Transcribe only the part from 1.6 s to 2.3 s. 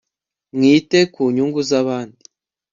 z abandi